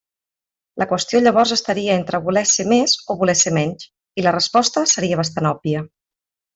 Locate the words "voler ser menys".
3.21-3.89